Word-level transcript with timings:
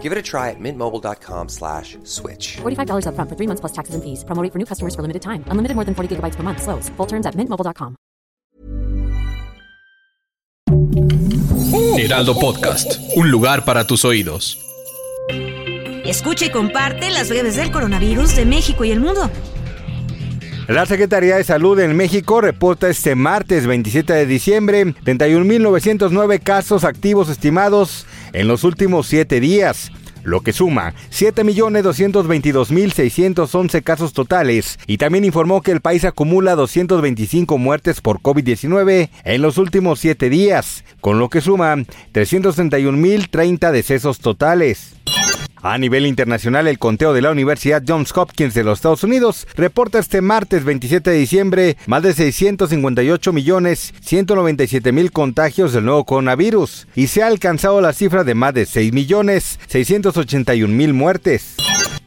Give 0.00 0.12
it 0.12 0.16
a 0.16 0.22
try 0.22 0.48
at 0.48 0.58
mintmobile.com 0.58 1.48
slash 1.50 1.98
switch. 2.04 2.56
$45 2.62 3.04
upfront 3.04 3.28
for 3.28 3.36
three 3.36 3.46
months 3.46 3.60
plus 3.60 3.72
taxes 3.72 3.94
and 3.94 4.02
fees. 4.02 4.24
Promo 4.24 4.42
rate 4.42 4.52
for 4.52 4.58
new 4.58 4.64
customers 4.64 4.94
for 4.94 5.02
limited 5.02 5.20
time. 5.20 5.44
Unlimited 5.48 5.74
more 5.76 5.84
than 5.84 5.94
40 5.94 6.16
gigabytes 6.16 6.36
per 6.36 6.42
month. 6.42 6.62
Slows. 6.62 6.88
Full 6.96 7.06
terms 7.06 7.26
at 7.26 7.36
mintmobile.com. 7.36 7.96
Heraldo 11.98 12.34
Podcast, 12.38 12.98
un 13.16 13.30
lugar 13.30 13.64
para 13.64 13.86
tus 13.86 14.04
oídos. 14.04 14.58
Escucha 16.04 16.46
y 16.46 16.50
comparte 16.50 17.10
las 17.10 17.28
breves 17.28 17.56
del 17.56 17.70
coronavirus 17.70 18.34
de 18.36 18.46
México 18.46 18.84
y 18.84 18.90
el 18.90 19.00
mundo. 19.00 19.30
La 20.70 20.86
Secretaría 20.86 21.36
de 21.36 21.42
Salud 21.42 21.80
en 21.80 21.96
México 21.96 22.40
reporta 22.40 22.88
este 22.88 23.16
martes 23.16 23.66
27 23.66 24.12
de 24.12 24.24
diciembre 24.24 24.84
31.909 24.84 26.40
casos 26.40 26.84
activos 26.84 27.28
estimados 27.28 28.06
en 28.32 28.46
los 28.46 28.62
últimos 28.62 29.08
siete 29.08 29.40
días 29.40 29.90
lo 30.22 30.42
que 30.42 30.52
suma 30.52 30.94
7.222.611 31.10 33.82
casos 33.82 34.12
totales 34.12 34.78
y 34.86 34.98
también 34.98 35.24
informó 35.24 35.60
que 35.60 35.72
el 35.72 35.80
país 35.80 36.04
acumula 36.04 36.54
225 36.54 37.58
muertes 37.58 38.00
por 38.00 38.20
COVID-19 38.20 39.10
en 39.24 39.42
los 39.42 39.58
últimos 39.58 39.98
siete 39.98 40.30
días, 40.30 40.84
con 41.00 41.18
lo 41.18 41.30
que 41.30 41.40
suma 41.40 41.74
331.030 42.12 43.72
decesos 43.72 44.20
totales. 44.20 44.99
A 45.62 45.76
nivel 45.76 46.06
internacional, 46.06 46.66
el 46.66 46.78
conteo 46.78 47.12
de 47.12 47.20
la 47.20 47.30
Universidad 47.30 47.82
Johns 47.86 48.16
Hopkins 48.16 48.54
de 48.54 48.64
los 48.64 48.78
Estados 48.78 49.04
Unidos 49.04 49.46
reporta 49.56 49.98
este 49.98 50.22
martes 50.22 50.64
27 50.64 51.10
de 51.10 51.18
diciembre 51.18 51.76
más 51.86 52.02
de 52.02 52.14
658 52.14 53.32
millones 53.32 53.92
197 54.00 54.92
mil 54.92 55.12
contagios 55.12 55.74
del 55.74 55.84
nuevo 55.84 56.04
coronavirus 56.04 56.86
y 56.94 57.08
se 57.08 57.22
ha 57.22 57.26
alcanzado 57.26 57.82
la 57.82 57.92
cifra 57.92 58.24
de 58.24 58.34
más 58.34 58.54
de 58.54 58.64
6 58.64 58.92
millones 58.94 59.60
681 59.66 60.74
mil 60.74 60.94
muertes. 60.94 61.56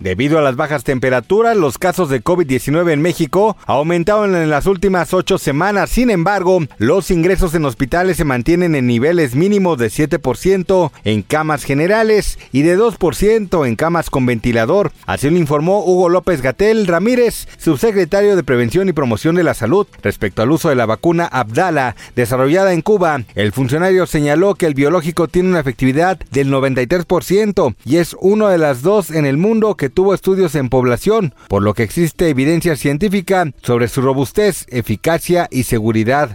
Debido 0.00 0.38
a 0.38 0.42
las 0.42 0.56
bajas 0.56 0.84
temperaturas, 0.84 1.56
los 1.56 1.78
casos 1.78 2.10
de 2.10 2.22
COVID-19 2.22 2.92
en 2.92 3.00
México 3.00 3.56
aumentaron 3.64 4.36
en 4.36 4.50
las 4.50 4.66
últimas 4.66 5.14
ocho 5.14 5.38
semanas. 5.38 5.88
Sin 5.88 6.10
embargo, 6.10 6.60
los 6.76 7.10
ingresos 7.10 7.54
en 7.54 7.64
hospitales 7.64 8.18
se 8.18 8.24
mantienen 8.24 8.74
en 8.74 8.86
niveles 8.86 9.34
mínimos 9.34 9.78
de 9.78 9.88
7% 9.88 10.90
en 11.04 11.22
camas 11.22 11.64
generales 11.64 12.38
y 12.52 12.62
de 12.62 12.78
2% 12.78 13.66
en 13.66 13.76
camas 13.76 14.10
con 14.10 14.26
ventilador. 14.26 14.92
Así 15.06 15.30
lo 15.30 15.38
informó 15.38 15.82
Hugo 15.82 16.10
López 16.10 16.42
Gatel 16.42 16.86
Ramírez, 16.86 17.48
subsecretario 17.56 18.36
de 18.36 18.44
Prevención 18.44 18.88
y 18.88 18.92
Promoción 18.92 19.34
de 19.34 19.44
la 19.44 19.54
Salud, 19.54 19.86
respecto 20.02 20.42
al 20.42 20.50
uso 20.50 20.68
de 20.68 20.74
la 20.74 20.86
vacuna 20.86 21.24
Abdala 21.26 21.96
desarrollada 22.14 22.74
en 22.74 22.82
Cuba. 22.82 23.22
El 23.34 23.52
funcionario 23.52 24.06
señaló 24.06 24.54
que 24.56 24.66
el 24.66 24.74
biológico 24.74 25.28
tiene 25.28 25.48
una 25.48 25.60
efectividad 25.60 26.18
del 26.32 26.52
93% 26.52 27.74
y 27.84 27.96
es 27.96 28.14
uno 28.20 28.48
de 28.48 28.58
las 28.58 28.82
dos 28.82 29.10
en 29.10 29.24
el 29.24 29.38
mundo 29.38 29.74
tuvo 29.90 30.14
estudios 30.14 30.54
en 30.54 30.68
población, 30.68 31.34
por 31.48 31.62
lo 31.62 31.74
que 31.74 31.82
existe 31.82 32.28
evidencia 32.28 32.76
científica 32.76 33.50
sobre 33.62 33.88
su 33.88 34.02
robustez, 34.02 34.66
eficacia 34.68 35.48
y 35.50 35.64
seguridad. 35.64 36.34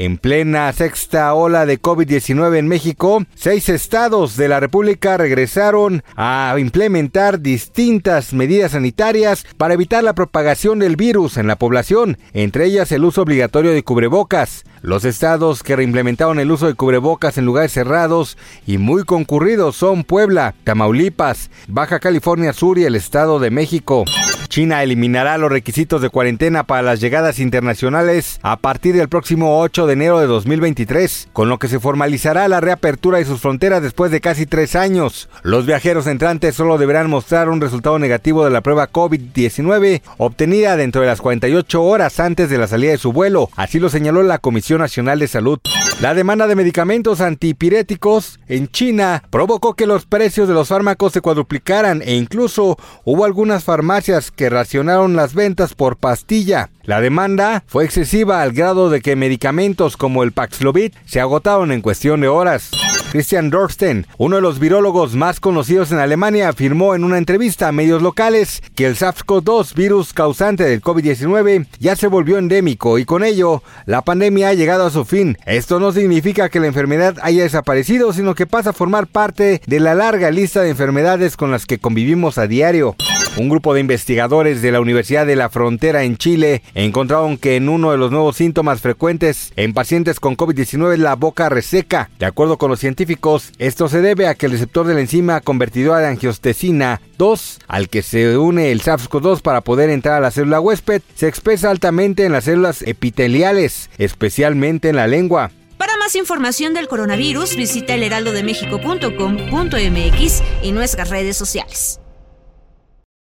En 0.00 0.16
plena 0.16 0.72
sexta 0.72 1.34
ola 1.34 1.66
de 1.66 1.82
COVID-19 1.82 2.58
en 2.58 2.68
México, 2.68 3.24
seis 3.34 3.68
estados 3.68 4.36
de 4.36 4.46
la 4.46 4.60
República 4.60 5.16
regresaron 5.16 6.04
a 6.14 6.54
implementar 6.56 7.40
distintas 7.40 8.32
medidas 8.32 8.70
sanitarias 8.70 9.44
para 9.56 9.74
evitar 9.74 10.04
la 10.04 10.12
propagación 10.12 10.78
del 10.78 10.94
virus 10.94 11.36
en 11.36 11.48
la 11.48 11.56
población, 11.56 12.16
entre 12.32 12.66
ellas 12.66 12.92
el 12.92 13.04
uso 13.04 13.22
obligatorio 13.22 13.72
de 13.72 13.82
cubrebocas. 13.82 14.64
Los 14.82 15.04
estados 15.04 15.64
que 15.64 15.74
reimplementaron 15.74 16.38
el 16.38 16.52
uso 16.52 16.68
de 16.68 16.74
cubrebocas 16.74 17.36
en 17.36 17.44
lugares 17.44 17.72
cerrados 17.72 18.38
y 18.68 18.78
muy 18.78 19.02
concurridos 19.02 19.74
son 19.74 20.04
Puebla, 20.04 20.54
Tamaulipas, 20.62 21.50
Baja 21.66 21.98
California 21.98 22.52
Sur 22.52 22.78
y 22.78 22.84
el 22.84 22.94
Estado 22.94 23.40
de 23.40 23.50
México. 23.50 24.04
China 24.48 24.82
eliminará 24.82 25.38
los 25.38 25.50
requisitos 25.50 26.02
de 26.02 26.10
cuarentena 26.10 26.64
para 26.64 26.82
las 26.82 27.00
llegadas 27.00 27.38
internacionales 27.38 28.40
a 28.42 28.56
partir 28.56 28.96
del 28.96 29.08
próximo 29.08 29.60
8 29.60 29.86
de 29.86 29.92
enero 29.92 30.18
de 30.18 30.26
2023, 30.26 31.28
con 31.32 31.48
lo 31.48 31.58
que 31.58 31.68
se 31.68 31.80
formalizará 31.80 32.48
la 32.48 32.60
reapertura 32.60 33.18
de 33.18 33.24
sus 33.24 33.40
fronteras 33.40 33.82
después 33.82 34.10
de 34.10 34.20
casi 34.20 34.46
tres 34.46 34.74
años. 34.74 35.28
Los 35.42 35.66
viajeros 35.66 36.06
entrantes 36.06 36.54
solo 36.54 36.78
deberán 36.78 37.10
mostrar 37.10 37.48
un 37.48 37.60
resultado 37.60 37.98
negativo 37.98 38.44
de 38.44 38.50
la 38.50 38.62
prueba 38.62 38.90
COVID-19 38.90 40.02
obtenida 40.16 40.76
dentro 40.76 41.00
de 41.00 41.06
las 41.06 41.20
48 41.20 41.82
horas 41.82 42.20
antes 42.20 42.50
de 42.50 42.58
la 42.58 42.66
salida 42.66 42.92
de 42.92 42.98
su 42.98 43.12
vuelo, 43.12 43.50
así 43.56 43.78
lo 43.78 43.88
señaló 43.88 44.22
la 44.22 44.38
Comisión 44.38 44.80
Nacional 44.80 45.18
de 45.18 45.28
Salud. 45.28 45.58
La 46.00 46.14
demanda 46.14 46.46
de 46.46 46.54
medicamentos 46.54 47.20
antipiréticos 47.20 48.38
en 48.46 48.68
China 48.68 49.24
provocó 49.30 49.74
que 49.74 49.84
los 49.84 50.06
precios 50.06 50.46
de 50.46 50.54
los 50.54 50.68
fármacos 50.68 51.12
se 51.12 51.20
cuadruplicaran 51.20 52.02
e 52.02 52.14
incluso 52.14 52.78
hubo 53.04 53.24
algunas 53.24 53.64
farmacias 53.64 54.30
que 54.30 54.48
racionaron 54.48 55.16
las 55.16 55.34
ventas 55.34 55.74
por 55.74 55.96
pastilla. 55.96 56.70
La 56.84 57.00
demanda 57.00 57.64
fue 57.66 57.84
excesiva 57.84 58.42
al 58.42 58.52
grado 58.52 58.90
de 58.90 59.00
que 59.00 59.16
medicamentos 59.16 59.96
como 59.96 60.22
el 60.22 60.30
Paxlovid 60.30 60.92
se 61.04 61.20
agotaron 61.20 61.72
en 61.72 61.80
cuestión 61.80 62.20
de 62.20 62.28
horas. 62.28 62.70
Christian 63.10 63.50
Dorsten, 63.50 64.06
uno 64.18 64.36
de 64.36 64.42
los 64.42 64.58
virólogos 64.58 65.14
más 65.14 65.40
conocidos 65.40 65.92
en 65.92 65.98
Alemania, 65.98 66.48
afirmó 66.48 66.94
en 66.94 67.04
una 67.04 67.18
entrevista 67.18 67.68
a 67.68 67.72
medios 67.72 68.02
locales 68.02 68.62
que 68.74 68.86
el 68.86 68.96
SARS-CoV-2, 68.96 69.74
virus 69.74 70.12
causante 70.12 70.64
del 70.64 70.82
COVID-19, 70.82 71.66
ya 71.78 71.96
se 71.96 72.06
volvió 72.06 72.38
endémico 72.38 72.98
y 72.98 73.04
con 73.04 73.24
ello 73.24 73.62
la 73.86 74.02
pandemia 74.02 74.48
ha 74.48 74.54
llegado 74.54 74.84
a 74.84 74.90
su 74.90 75.04
fin. 75.04 75.38
Esto 75.46 75.80
no 75.80 75.92
significa 75.92 76.48
que 76.48 76.60
la 76.60 76.66
enfermedad 76.66 77.16
haya 77.22 77.42
desaparecido, 77.42 78.12
sino 78.12 78.34
que 78.34 78.46
pasa 78.46 78.70
a 78.70 78.74
formar 78.74 79.06
parte 79.06 79.62
de 79.66 79.80
la 79.80 79.94
larga 79.94 80.30
lista 80.30 80.60
de 80.60 80.70
enfermedades 80.70 81.36
con 81.36 81.50
las 81.50 81.66
que 81.66 81.78
convivimos 81.78 82.38
a 82.38 82.46
diario. 82.46 82.94
Un 83.36 83.48
grupo 83.48 83.74
de 83.74 83.80
investigadores 83.80 84.62
de 84.62 84.72
la 84.72 84.80
Universidad 84.80 85.26
de 85.26 85.36
la 85.36 85.48
Frontera 85.48 86.02
en 86.02 86.16
Chile 86.16 86.62
encontraron 86.74 87.38
que 87.38 87.54
en 87.56 87.68
uno 87.68 87.92
de 87.92 87.96
los 87.96 88.10
nuevos 88.10 88.36
síntomas 88.36 88.80
frecuentes 88.80 89.52
en 89.56 89.74
pacientes 89.74 90.18
con 90.18 90.36
COVID-19 90.36 90.94
es 90.94 90.98
la 90.98 91.14
boca 91.14 91.48
reseca. 91.48 92.10
De 92.18 92.26
acuerdo 92.26 92.58
con 92.58 92.68
los 92.70 92.80
científicos, 92.80 93.52
esto 93.58 93.88
se 93.88 94.00
debe 94.00 94.26
a 94.26 94.34
que 94.34 94.46
el 94.46 94.52
receptor 94.52 94.86
de 94.86 94.94
la 94.94 95.00
enzima 95.00 95.40
convertidora 95.40 96.00
de 96.00 96.08
angiostesina 96.08 97.00
2, 97.16 97.60
al 97.68 97.88
que 97.88 98.02
se 98.02 98.36
une 98.38 98.72
el 98.72 98.82
SARS-CoV-2 98.82 99.40
para 99.42 99.60
poder 99.60 99.90
entrar 99.90 100.16
a 100.16 100.20
la 100.20 100.32
célula 100.32 100.60
huésped, 100.60 101.02
se 101.14 101.28
expresa 101.28 101.70
altamente 101.70 102.24
en 102.24 102.32
las 102.32 102.44
células 102.44 102.82
epiteliales, 102.82 103.90
especialmente 103.98 104.88
en 104.88 104.96
la 104.96 105.06
lengua. 105.06 105.52
Para 105.76 105.96
más 105.96 106.16
información 106.16 106.74
del 106.74 106.88
coronavirus, 106.88 107.54
visita 107.54 107.94
elheraldodemexico.com.mx 107.94 110.42
y 110.62 110.72
nuestras 110.72 111.10
redes 111.10 111.36
sociales. 111.36 112.00